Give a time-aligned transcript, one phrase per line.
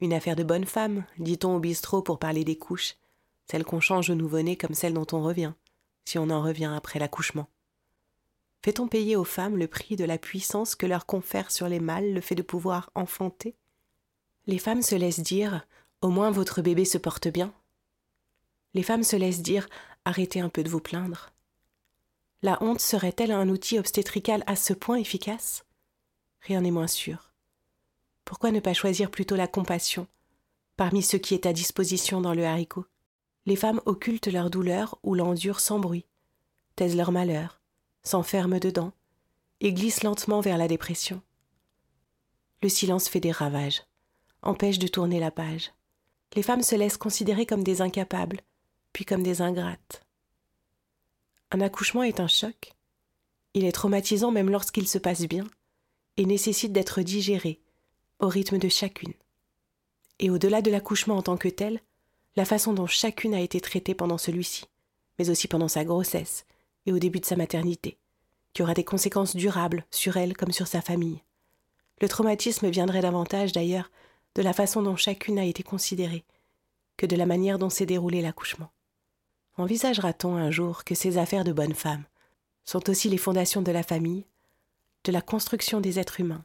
[0.00, 2.96] Une affaire de bonne femme, dit-on au bistrot pour parler des couches,
[3.50, 5.52] celle qu'on change au nouveau-né comme celle dont on revient,
[6.06, 7.48] si on en revient après l'accouchement.
[8.64, 12.14] Fait-on payer aux femmes le prix de la puissance que leur confère sur les mâles
[12.14, 13.56] le fait de pouvoir enfanter?
[14.46, 15.66] Les femmes se laissent dire
[16.00, 17.52] Au moins votre bébé se porte bien.
[18.74, 19.68] Les femmes se laissent dire
[20.04, 21.32] Arrêtez un peu de vous plaindre.
[22.42, 25.66] La honte serait-elle un outil obstétrical à ce point efficace?
[26.40, 27.29] Rien n'est moins sûr.
[28.30, 30.06] Pourquoi ne pas choisir plutôt la compassion
[30.76, 32.86] parmi ce qui est à disposition dans le haricot?
[33.44, 36.06] Les femmes occultent leur douleur ou l'endurent sans bruit,
[36.76, 37.60] taisent leur malheur,
[38.04, 38.92] s'enferment dedans
[39.60, 41.22] et glissent lentement vers la dépression.
[42.62, 43.82] Le silence fait des ravages,
[44.42, 45.72] empêche de tourner la page.
[46.36, 48.42] Les femmes se laissent considérer comme des incapables,
[48.92, 50.06] puis comme des ingrates.
[51.50, 52.74] Un accouchement est un choc.
[53.54, 55.48] Il est traumatisant même lorsqu'il se passe bien
[56.16, 57.60] et nécessite d'être digéré,
[58.20, 59.14] au rythme de chacune.
[60.18, 61.80] Et au-delà de l'accouchement en tant que tel,
[62.36, 64.66] la façon dont chacune a été traitée pendant celui-ci,
[65.18, 66.44] mais aussi pendant sa grossesse
[66.86, 67.98] et au début de sa maternité,
[68.52, 71.22] qui aura des conséquences durables sur elle comme sur sa famille.
[72.00, 73.90] Le traumatisme viendrait davantage, d'ailleurs,
[74.34, 76.24] de la façon dont chacune a été considérée,
[76.96, 78.70] que de la manière dont s'est déroulé l'accouchement.
[79.56, 82.04] Envisagera-t-on un jour que ces affaires de bonne femme
[82.64, 84.26] sont aussi les fondations de la famille,
[85.04, 86.44] de la construction des êtres humains,